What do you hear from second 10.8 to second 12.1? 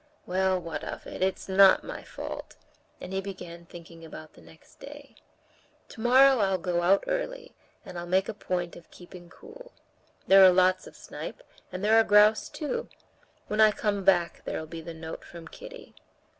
of snipe; and there are